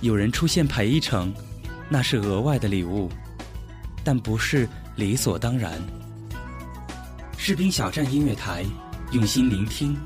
[0.00, 1.32] 有人出现陪一程，
[1.88, 3.10] 那是额外的礼物，
[4.04, 5.72] 但不是理所当然。”
[7.38, 8.64] 士兵小站音乐台，
[9.12, 9.96] 用心聆听，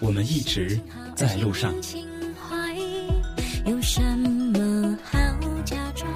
[0.00, 0.80] 我们一直
[1.14, 1.72] 在路上。
[3.64, 5.18] 有什么好
[5.64, 6.08] 假装？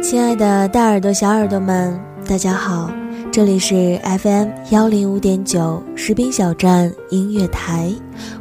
[0.00, 2.88] 亲爱的大耳朵、小耳朵们，大家好，
[3.34, 7.92] 这里是 FM 幺零五点九士兵小站音乐台，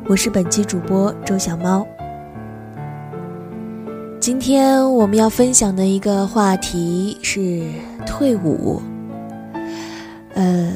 [0.07, 1.83] 我是本期主播周小猫。
[4.19, 7.63] 今天我们要分享的一个话题是
[8.05, 8.79] 退伍。
[10.35, 10.71] 呃，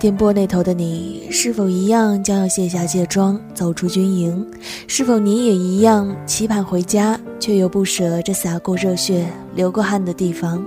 [0.00, 4.46] 电波那头的你，是否一样将要卸下卸妆，走出军营？
[4.86, 10.64] 是否你也一样期盼回家，却又不舍这洒过热血、流过汗的地方？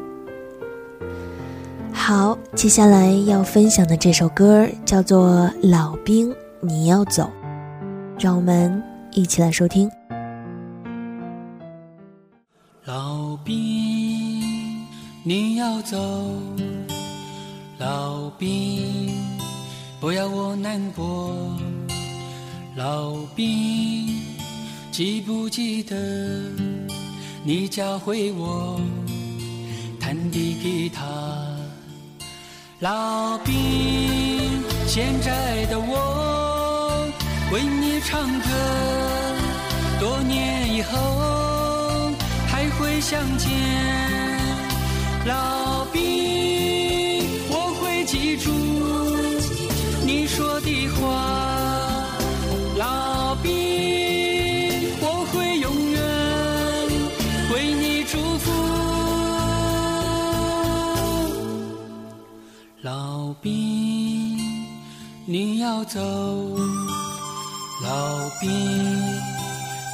[2.04, 5.30] 好，接下来要分享的这首歌叫做
[5.70, 7.24] 《老兵你要走》，
[8.20, 9.88] 让我们一起来收听。
[12.86, 13.56] 老兵
[15.24, 15.96] 你要走，
[17.78, 19.14] 老兵
[20.00, 21.36] 不要我难过。
[22.76, 24.08] 老兵
[24.92, 25.96] 记不记得
[27.44, 28.82] 你教会我
[30.00, 31.51] 弹的吉他？
[32.82, 33.54] 老兵，
[34.88, 37.08] 现在的我
[37.54, 38.48] 为你唱歌，
[40.00, 42.12] 多年以后
[42.48, 43.52] 还会相见。
[45.28, 48.50] 老兵，我会记住
[50.04, 51.61] 你说的话。
[65.32, 65.98] 你要走，
[67.82, 68.50] 老兵，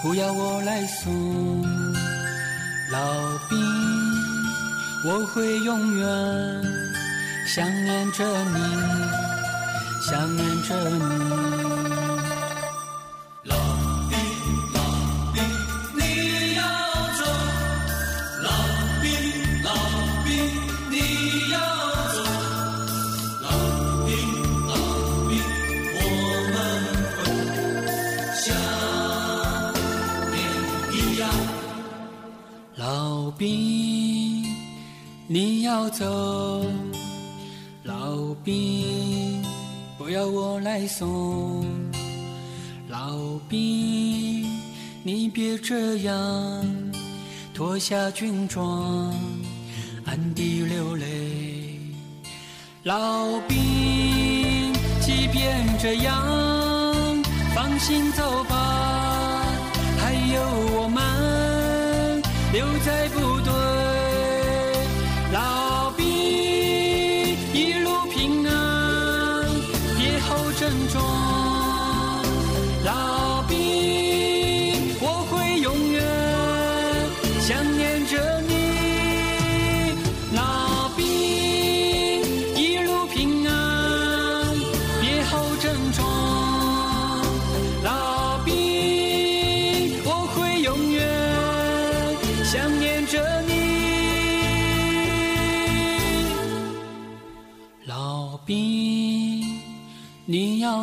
[0.01, 1.61] 不要我来送。
[2.91, 2.97] 老
[3.47, 3.59] 兵，
[5.05, 6.07] 我会永远
[7.45, 8.59] 想念着你，
[10.09, 11.76] 想念着你。
[40.87, 41.65] 送。
[42.89, 44.45] 老兵，
[45.03, 46.65] 你别这样，
[47.53, 49.13] 脱下军装，
[50.05, 51.79] 暗地流泪。
[52.83, 59.43] 老兵，即便这样，放心走吧，
[59.99, 60.41] 还有
[60.79, 62.23] 我们。
[62.53, 63.36] 留在部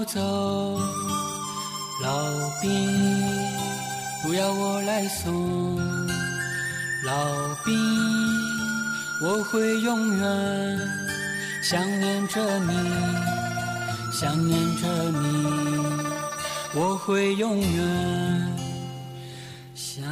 [0.05, 0.21] 走，
[2.03, 2.71] 老兵，
[4.23, 5.77] 不要我来送，
[7.05, 7.75] 老兵，
[9.23, 10.81] 我会永远
[11.63, 12.73] 想念着你，
[14.13, 15.47] 想念着你，
[16.75, 18.53] 我会永远。
[19.75, 20.05] 想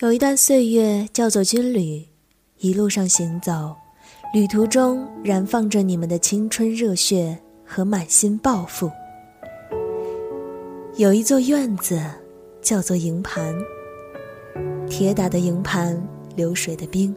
[0.00, 2.02] 有一段岁月叫做军旅，
[2.56, 3.76] 一路上行走，
[4.32, 8.90] 旅途中燃放着你们的青春热血和满心抱负。
[10.96, 12.02] 有一座院子，
[12.62, 13.54] 叫做营盘，
[14.88, 16.02] 铁打的营盘，
[16.34, 17.14] 流水的兵，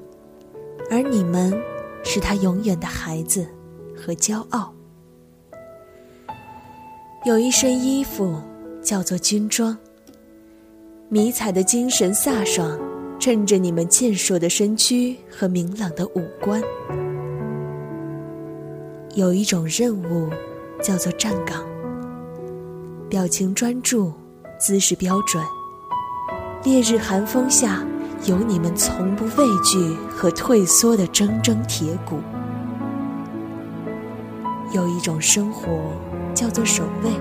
[0.91, 1.57] 而你们
[2.03, 3.47] 是他永远的孩子
[3.95, 4.73] 和骄傲。
[7.23, 8.41] 有一身衣服，
[8.83, 9.77] 叫做军装。
[11.13, 12.75] 迷彩的精神飒爽，
[13.19, 16.59] 衬着你们健硕的身躯和明朗的五官。
[19.13, 20.27] 有一种任务，
[20.81, 21.63] 叫做站岗。
[23.07, 24.11] 表情专注，
[24.59, 25.43] 姿势标准。
[26.63, 27.85] 烈日寒风下，
[28.25, 32.17] 有你们从不畏惧和退缩的铮铮铁骨。
[34.71, 35.91] 有一种生活，
[36.33, 37.11] 叫做守卫。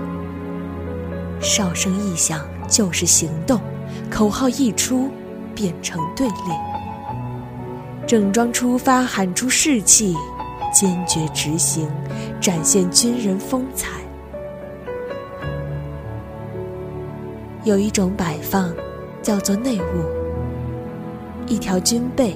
[1.39, 3.61] 哨声一响，就是行动。
[4.09, 5.09] 口号一出，
[5.55, 6.59] 变成队列。
[8.05, 10.15] 整装出发，喊出士气，
[10.73, 11.89] 坚决执行，
[12.41, 13.89] 展现军人风采。
[17.63, 18.73] 有一种摆放，
[19.21, 20.05] 叫做内务。
[21.47, 22.35] 一条军被，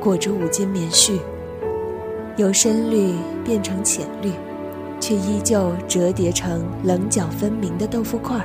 [0.00, 1.18] 裹着五斤棉絮，
[2.36, 3.14] 由深绿
[3.44, 4.30] 变成浅绿，
[5.00, 8.44] 却依旧折叠成棱角分明的豆腐块儿。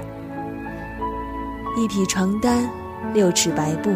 [1.77, 2.67] 一匹床单，
[3.13, 3.91] 六尺白布，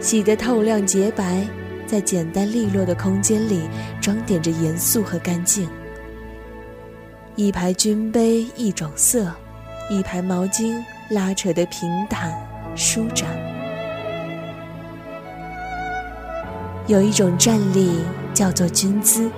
[0.00, 1.42] 洗得透亮洁白，
[1.86, 3.62] 在简单利落的空间里
[4.02, 5.66] 装点着严肃和干净。
[7.36, 9.32] 一排军杯，一种色，
[9.88, 12.30] 一排毛巾拉扯得平坦
[12.76, 13.26] 舒展。
[16.86, 18.00] 有一种站立
[18.34, 19.30] 叫做军姿，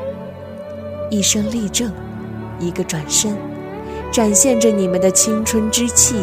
[1.10, 1.92] 一声立正，
[2.58, 3.36] 一个转身，
[4.10, 6.16] 展现着你们的青春之气。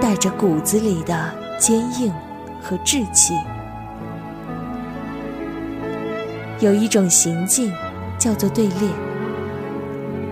[0.00, 2.10] 带着骨子里的坚硬
[2.62, 3.34] 和志气，
[6.58, 7.70] 有一种行径
[8.18, 8.88] 叫做队列，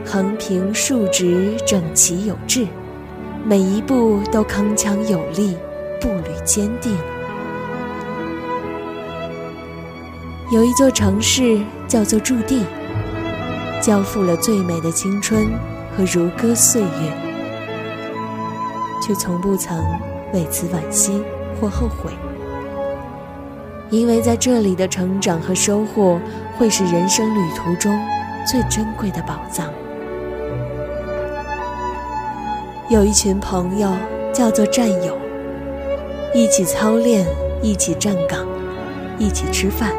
[0.07, 2.67] 横平竖直，整齐有致，
[3.45, 5.55] 每一步都铿锵有力，
[6.01, 6.97] 步履坚定。
[10.51, 12.65] 有一座城市叫做驻地，
[13.83, 15.47] 交付了最美的青春
[15.95, 17.28] 和如歌岁月。
[19.09, 19.83] 却从不曾
[20.35, 21.23] 为此惋惜
[21.59, 22.11] 或后悔，
[23.89, 26.21] 因为在这里的成长和收获，
[26.59, 27.99] 会是人生旅途中
[28.47, 29.73] 最珍贵的宝藏。
[32.91, 33.91] 有一群朋友
[34.31, 35.17] 叫做战友，
[36.35, 37.27] 一起操练，
[37.63, 38.47] 一起站岗，
[39.19, 39.91] 一起吃饭，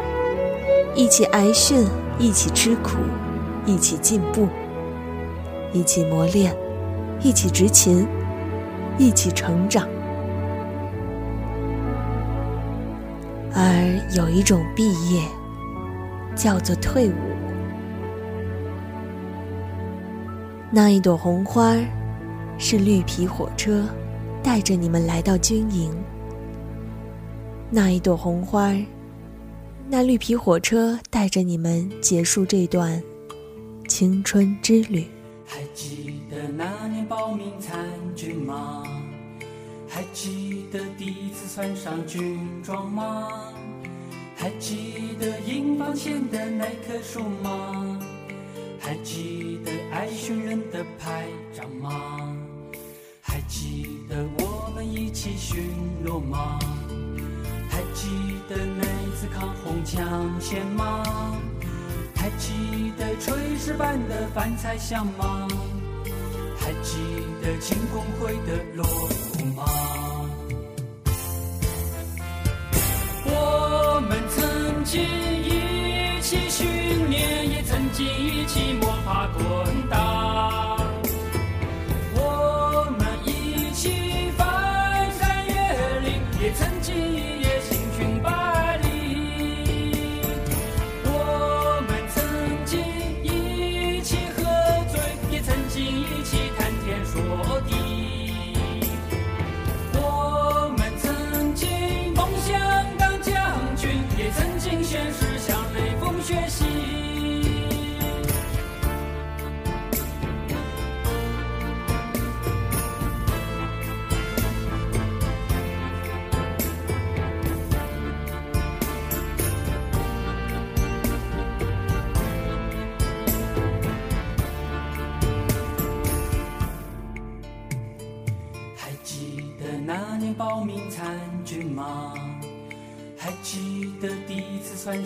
[0.94, 1.84] 一起挨训，
[2.20, 2.92] 一起吃苦，
[3.66, 4.48] 一起进步，
[5.74, 6.56] 一起磨练，
[7.24, 8.08] 一起执勤。
[9.00, 9.88] 一起成长，
[13.56, 15.24] 而有一种毕业，
[16.36, 17.14] 叫做退伍。
[20.70, 21.78] 那一朵红花，
[22.58, 23.88] 是绿皮火车
[24.44, 25.90] 带着你们来到军营。
[27.72, 28.76] 那一朵红花，
[29.88, 33.02] 那绿皮火车带着你们结束这段
[33.88, 35.08] 青春之旅。
[35.52, 37.76] 还记得那年报名参
[38.16, 38.84] 军吗？
[39.90, 43.28] 还记得第一次穿上军装吗？
[44.36, 48.00] 还记得营房前的那棵树吗？
[48.80, 52.38] 还记得爱训人的排长吗？
[53.20, 55.64] 还记得我们一起巡
[56.06, 56.60] 逻吗？
[57.68, 58.08] 还记
[58.48, 58.84] 得那
[59.16, 61.04] 次抗洪抢险吗？
[62.20, 65.48] 还记得炊事班的饭菜香吗？
[66.60, 66.98] 还记
[67.42, 69.64] 得庆功会的锣鼓吗？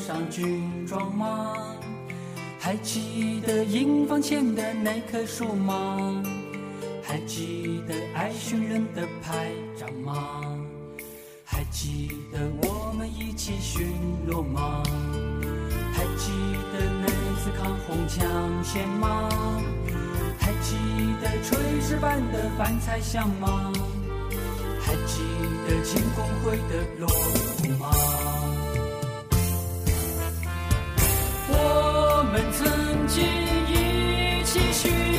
[0.05, 1.53] 上军装吗？
[2.59, 6.21] 还记得营房前的那棵树吗？
[7.01, 10.41] 还记得爱寻人的排长吗？
[11.45, 13.87] 还记得我们一起巡
[14.27, 14.83] 逻吗？
[15.93, 16.33] 还记
[16.73, 17.07] 得那
[17.39, 19.29] 次抗洪抢险吗？
[20.37, 20.75] 还记
[21.21, 23.71] 得炊事班的饭菜香吗？
[24.81, 25.23] 还记
[25.65, 28.42] 得庆功会的锣鼓吗？
[32.33, 33.23] 们曾经
[33.67, 35.12] 一起许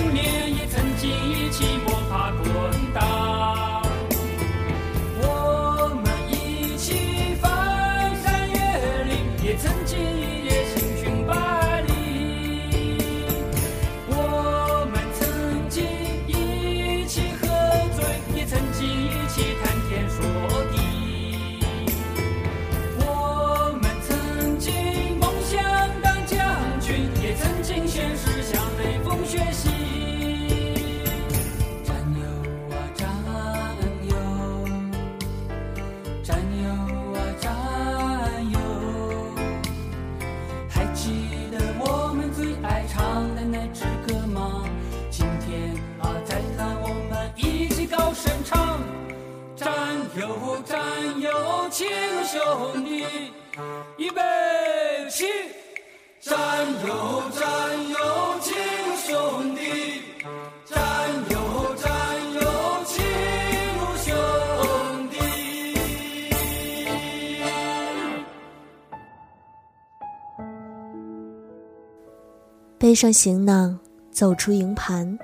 [72.95, 73.77] 背上行囊，
[74.13, 75.19] 走出营盘，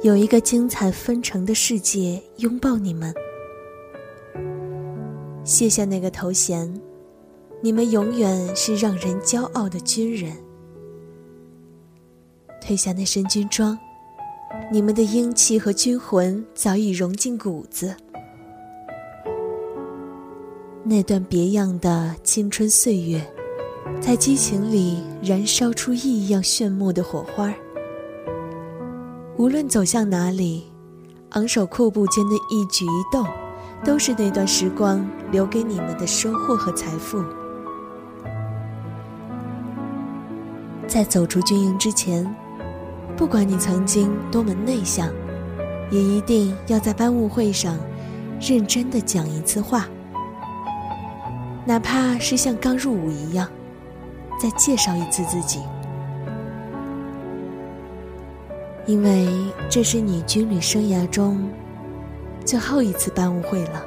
[0.00, 3.12] 有一个精彩纷呈的世界拥抱你们。
[5.44, 6.72] 卸下那个头衔，
[7.60, 10.34] 你们永远是让人骄傲的军人。
[12.62, 13.78] 褪下那身军装，
[14.72, 17.94] 你们的英气和军魂早已融进骨子。
[20.82, 23.22] 那段别样的青春岁月，
[24.00, 27.52] 在激情里燃烧出异样炫目的火花。
[29.36, 30.64] 无论走向哪里，
[31.30, 33.26] 昂首阔步间的一举一动，
[33.84, 37.22] 都是那段时光留给你们的收获和财富。
[40.86, 42.26] 在走出军营之前，
[43.16, 45.10] 不管你曾经多么内向，
[45.90, 47.76] 也一定要在班务会上
[48.40, 49.86] 认真的讲一次话，
[51.66, 53.48] 哪怕是像刚入伍一样，
[54.38, 55.62] 再介绍一次自己。
[58.86, 59.28] 因为
[59.68, 61.50] 这是你军旅生涯中
[62.44, 63.84] 最后一次班务会了。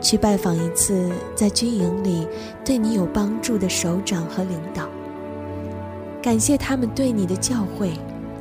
[0.00, 2.28] 去拜访一次在军营里
[2.64, 4.88] 对你有帮助的首长和领导，
[6.22, 7.92] 感谢他们对你的教诲，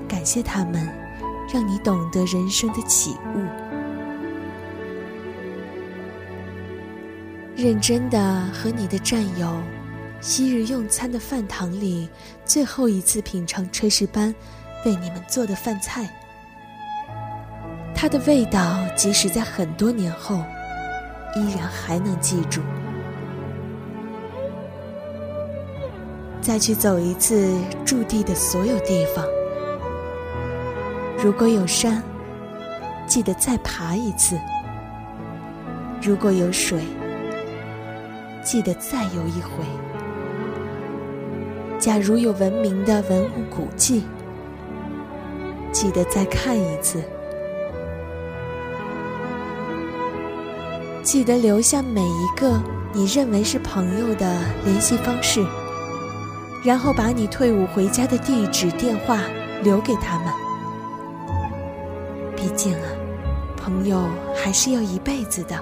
[0.07, 0.87] 感谢他们
[1.51, 3.64] 让你懂得人生的起悟。
[7.55, 8.19] 认真的
[8.51, 9.47] 和你的战友，
[10.19, 12.09] 昔日用餐的饭堂里，
[12.43, 14.35] 最后一次品尝炊事班
[14.85, 16.05] 为你们做的饭菜。
[17.95, 20.43] 它的味道，即使在很多年后，
[21.33, 22.59] 依然还能记住。
[26.41, 29.25] 再去走一次驻地的所有地方，
[31.23, 32.03] 如果有山，
[33.07, 34.35] 记得再爬一次；
[36.01, 36.83] 如果有水，
[38.45, 39.65] 记得再游一回。
[41.79, 44.05] 假如有文明的文物古迹，
[45.71, 47.03] 记得再看一次。
[51.01, 52.61] 记得留下每一个
[52.93, 55.43] 你认为是朋友的联系方式，
[56.63, 59.21] 然后把你退伍回家的地址、电话
[59.63, 60.27] 留给他们。
[62.35, 62.89] 毕竟啊，
[63.57, 65.55] 朋友还是要一辈子的。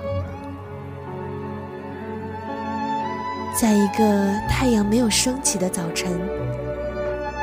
[3.55, 6.11] 在一个太阳没有升起的早晨，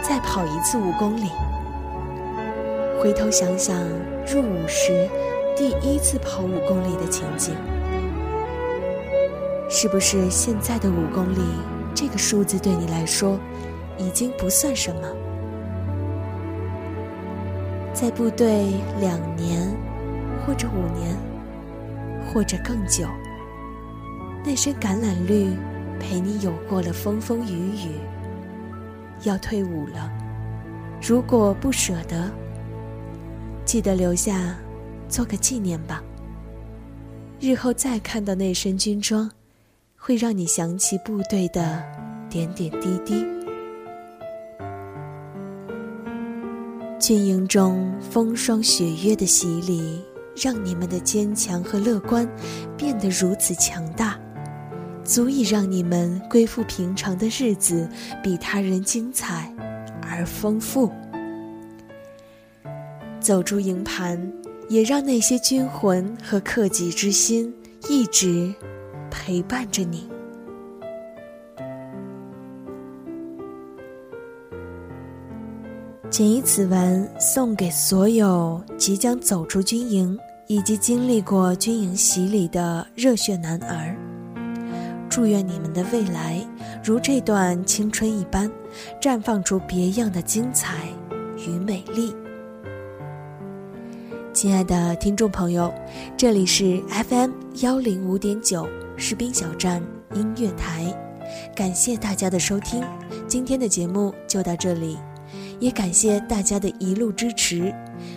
[0.02, 1.30] 再跑一次五公里。
[3.00, 3.78] 回头想想
[4.26, 5.08] 入伍时
[5.56, 7.54] 第一次跑五公里的情景。
[9.68, 11.38] 是不是现在的五公里
[11.94, 13.38] 这个数字对你来说
[13.96, 15.00] 已经不算什么？
[17.94, 19.72] 在部队两年，
[20.44, 21.16] 或者五年，
[22.26, 23.06] 或者更久，
[24.44, 25.56] 那身橄榄绿
[26.00, 27.92] 陪你有过了风风雨雨。
[29.24, 30.10] 要退伍了，
[31.00, 32.30] 如果不舍得，
[33.64, 34.58] 记得留下
[35.08, 36.02] 做个纪念吧。
[37.38, 39.30] 日后再看到那身军装，
[39.96, 41.82] 会让你想起部队的
[42.28, 43.24] 点点滴滴。
[46.98, 50.04] 军营中风霜雪月的洗礼，
[50.36, 52.28] 让你们的坚强和乐观
[52.76, 54.19] 变得如此强大，
[55.10, 57.88] 足以让你们归复平常的日子
[58.22, 59.52] 比他人精彩
[60.00, 60.88] 而丰富。
[63.18, 64.32] 走出营盘，
[64.68, 67.52] 也让那些军魂和克己之心
[67.88, 68.54] 一直
[69.10, 70.08] 陪伴着你。
[76.08, 84.09] 谨以此文送给所有即将走出军营以及经历过军营洗礼的热血男儿。
[85.10, 86.40] 祝愿你们的未来
[86.84, 88.48] 如这段青春一般，
[89.02, 90.86] 绽放出别样的精彩
[91.36, 92.14] 与美丽。
[94.32, 95.74] 亲爱的听众朋友，
[96.16, 99.82] 这里是 FM 幺零五点九士兵小站
[100.14, 100.96] 音乐台，
[101.56, 102.80] 感谢大家的收听，
[103.26, 104.96] 今天的节目就到这里。
[105.60, 107.72] 也感谢大家的一路支持。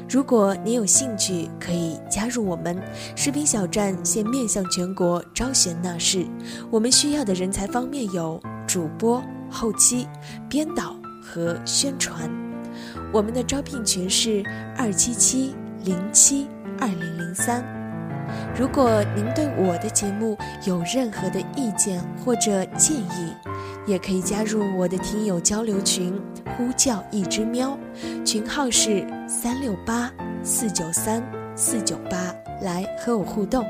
[0.09, 2.81] 如果你有兴趣，可以加入我们
[3.15, 6.25] 视频小站，现面向全国招贤纳士。
[6.71, 10.07] 我们需要的人才方面有主播、后期、
[10.50, 12.29] 编导和宣传。
[13.12, 14.43] 我们的招聘群是
[14.77, 16.47] 二七七零七
[16.79, 17.63] 二零零三。
[18.57, 23.33] 如果您对我的节目有任何的意见或者建议，
[23.85, 26.19] 也可以加入我的听友交流群，
[26.57, 27.77] 呼叫一只喵，
[28.25, 30.11] 群号是三六八
[30.41, 31.23] 四九三
[31.55, 33.65] 四九八，来和我互动。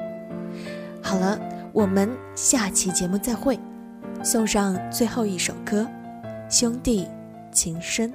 [1.01, 1.39] 好了，
[1.72, 3.60] 我们下期节目再会，
[4.24, 5.88] 送上最后一首歌，
[6.55, 7.07] 《兄弟
[7.51, 8.09] 情深》。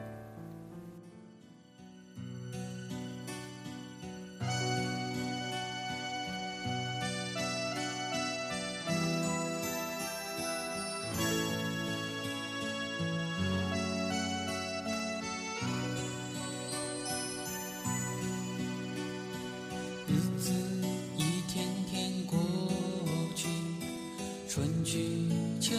[24.49, 25.29] 春去
[25.61, 25.77] 秋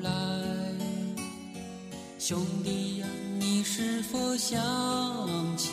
[0.00, 0.10] 来。
[2.20, 3.06] 兄弟呀，
[3.40, 4.56] 你是否想
[5.56, 5.72] 起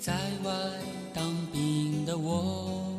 [0.00, 0.50] 在外
[1.12, 2.98] 当兵的我？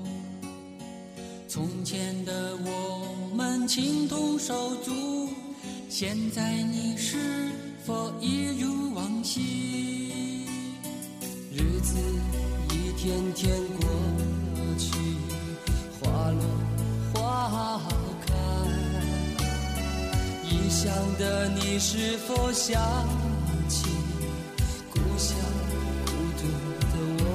[1.48, 5.28] 从前的我们情同手足，
[5.90, 7.50] 现在你是
[7.84, 10.46] 否一如往昔？
[11.52, 11.98] 日子
[12.70, 13.90] 一天天过
[20.86, 22.80] 异乡的你是否想
[23.68, 23.86] 起
[24.94, 25.36] 故乡
[26.06, 26.44] 孤独
[26.92, 26.94] 的
[27.24, 27.26] 我？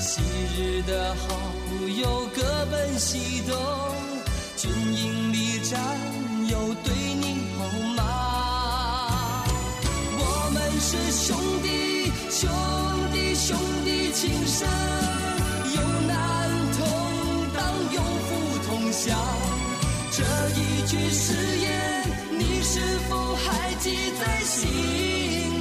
[0.00, 0.20] 昔
[0.58, 1.22] 日的好
[2.00, 3.56] 友各奔西东，
[4.56, 5.78] 军营里战
[6.48, 7.64] 友对你好
[7.96, 9.44] 吗？
[10.18, 12.50] 我们是兄弟，兄
[13.12, 14.68] 弟，兄弟情深，
[20.14, 21.72] 这一句誓言，
[22.38, 24.68] 你是否还记在心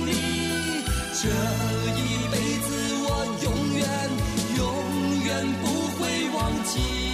[0.06, 0.12] 里？
[1.14, 1.30] 这
[1.96, 2.68] 一辈子，
[3.08, 3.08] 我
[3.44, 3.88] 永远，
[4.58, 4.60] 永
[5.24, 5.30] 远
[5.62, 5.64] 不
[5.96, 6.02] 会
[6.36, 7.11] 忘记。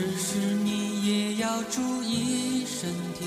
[0.00, 3.26] 只是你也要注意身体，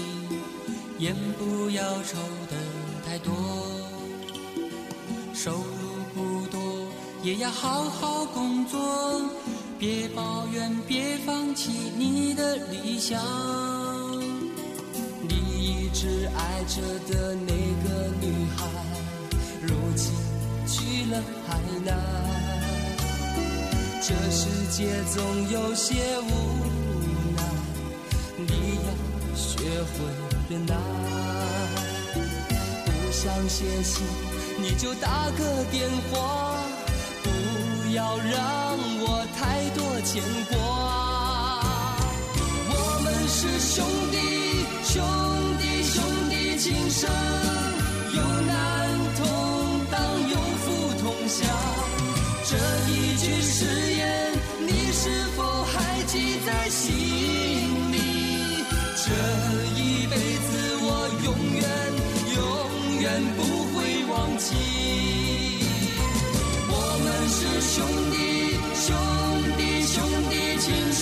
[0.97, 2.17] 烟不要抽
[2.49, 2.57] 的
[3.05, 3.31] 太多。
[5.35, 6.59] 收入不多，
[7.21, 9.21] 也要好好工作，
[9.77, 13.21] 别抱怨，别放弃你的理想。
[15.29, 18.65] 你一直爱着的那个女孩，
[19.61, 20.11] 如今
[20.65, 21.93] 去了海南。
[24.05, 26.62] 这世界总有些无
[30.53, 30.75] 会忍耐。
[32.85, 34.05] 不想写信，
[34.59, 36.55] 你就打个电话，
[37.23, 37.29] 不
[37.93, 40.53] 要让我太多牵挂。
[42.69, 42.71] 我
[43.03, 44.15] 们是兄弟，
[44.83, 45.01] 兄
[45.59, 47.09] 弟，兄弟情深，
[48.13, 48.53] 有难
[49.17, 49.21] 同
[49.91, 50.65] 当，有福
[51.01, 51.41] 同享。
[52.45, 52.51] 这
[52.91, 54.03] 一句誓言，
[54.59, 55.01] 你是
[55.35, 56.13] 否还记
[56.45, 56.91] 在心
[57.91, 57.95] 里？
[59.05, 59.09] 这
[59.72, 59.72] 一
[60.15, 60.49] 辈子
[60.81, 60.87] 我
[61.25, 61.63] 永远
[62.35, 62.41] 永
[63.01, 63.39] 远不
[63.73, 63.75] 会
[64.11, 64.47] 忘记。
[66.69, 66.71] 我
[67.03, 67.39] 们是
[67.73, 67.75] 兄
[68.11, 68.15] 弟
[68.75, 68.87] 兄
[69.57, 69.95] 弟兄
[70.29, 71.01] 弟情深